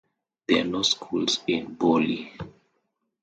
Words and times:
There 0.47 0.59
are 0.61 0.67
no 0.67 0.81
schools 0.81 1.43
in 1.45 1.75
Bollier. 1.75 2.39